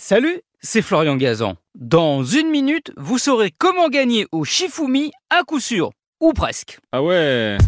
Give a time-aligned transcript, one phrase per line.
[0.00, 1.56] Salut, c'est Florian Gazan.
[1.74, 5.90] Dans une minute, vous saurez comment gagner au Shifumi à coup sûr.
[6.20, 6.78] Ou presque.
[6.92, 7.58] Ah ouais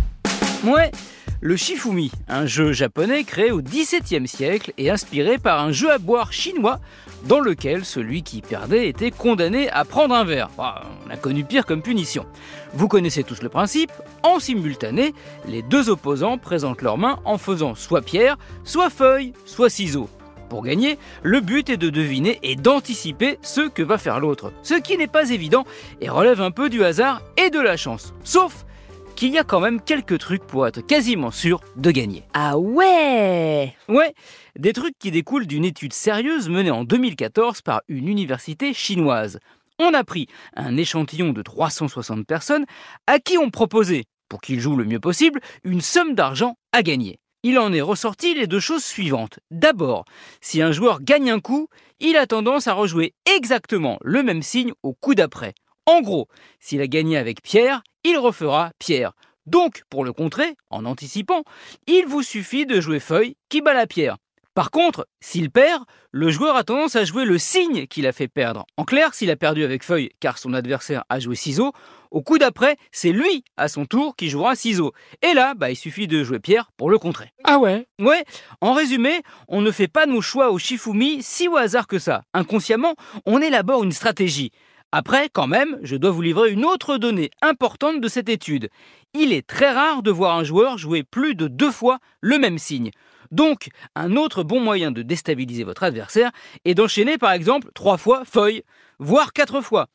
[0.64, 0.92] Ouais,
[1.40, 5.98] le Shifumi, un jeu japonais créé au XVIIe siècle et inspiré par un jeu à
[5.98, 6.78] boire chinois
[7.24, 10.50] dans lequel celui qui perdait était condamné à prendre un verre.
[10.56, 12.26] Bah, on a connu pire comme punition.
[12.74, 13.92] Vous connaissez tous le principe,
[14.22, 15.14] en simultané,
[15.48, 20.08] les deux opposants présentent leurs mains en faisant soit pierre, soit feuille, soit ciseaux.
[20.50, 24.74] Pour gagner, le but est de deviner et d'anticiper ce que va faire l'autre, ce
[24.74, 25.64] qui n'est pas évident
[26.00, 28.14] et relève un peu du hasard et de la chance.
[28.24, 28.66] Sauf
[29.14, 32.24] qu'il y a quand même quelques trucs pour être quasiment sûr de gagner.
[32.34, 34.12] Ah ouais Ouais,
[34.58, 39.38] des trucs qui découlent d'une étude sérieuse menée en 2014 par une université chinoise.
[39.78, 40.26] On a pris
[40.56, 42.66] un échantillon de 360 personnes
[43.06, 47.20] à qui on proposait, pour qu'ils jouent le mieux possible, une somme d'argent à gagner.
[47.42, 49.38] Il en est ressorti les deux choses suivantes.
[49.50, 50.04] D'abord,
[50.42, 51.68] si un joueur gagne un coup,
[51.98, 55.54] il a tendance à rejouer exactement le même signe au coup d'après.
[55.86, 59.12] En gros, s'il a gagné avec Pierre, il refera Pierre.
[59.46, 61.42] Donc, pour le contrer, en anticipant,
[61.86, 64.18] il vous suffit de jouer feuille qui bat la pierre.
[64.60, 68.28] Par contre, s'il perd, le joueur a tendance à jouer le signe qu'il a fait
[68.28, 68.66] perdre.
[68.76, 71.72] En clair, s'il a perdu avec feuille car son adversaire a joué ciseaux,
[72.10, 74.92] au coup d'après, c'est lui, à son tour, qui jouera ciseaux.
[75.22, 77.32] Et là, bah, il suffit de jouer pierre pour le contrer.
[77.44, 78.22] Ah ouais Ouais,
[78.60, 82.24] en résumé, on ne fait pas nos choix au Shifumi si au hasard que ça.
[82.34, 84.52] Inconsciemment, on élabore une stratégie.
[84.92, 88.70] Après, quand même, je dois vous livrer une autre donnée importante de cette étude.
[89.14, 92.58] Il est très rare de voir un joueur jouer plus de deux fois le même
[92.58, 92.90] signe.
[93.30, 96.32] Donc, un autre bon moyen de déstabiliser votre adversaire
[96.64, 98.62] est d'enchaîner par exemple trois fois feuille,
[98.98, 99.86] voire quatre fois.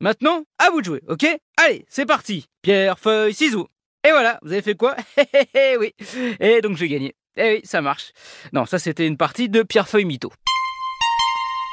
[0.00, 1.26] Maintenant, à vous de jouer, ok?
[1.56, 3.68] Allez, c'est parti Pierre, feuille, ciseaux.
[4.06, 4.94] Et voilà, vous avez fait quoi?
[5.80, 5.92] Oui.
[6.38, 7.14] Et donc j'ai gagné.
[7.36, 8.12] Eh oui, ça marche.
[8.52, 10.30] Non, ça c'était une partie de Pierre Feuille Mytho.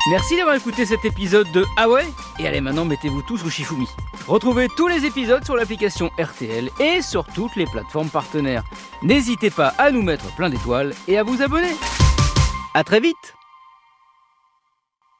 [0.09, 2.07] Merci d'avoir écouté cet épisode de Ah ouais?
[2.39, 3.87] Et allez maintenant mettez-vous tous au Shifumi.
[4.27, 8.63] Retrouvez tous les épisodes sur l'application RTL et sur toutes les plateformes partenaires.
[9.03, 11.75] N'hésitez pas à nous mettre plein d'étoiles et à vous abonner.
[12.73, 13.35] À très vite